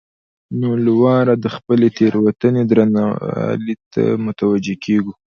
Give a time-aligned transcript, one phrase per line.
[0.59, 5.13] نو له واره د خپلې تېروتنې درونوالي ته متوجه کېږو.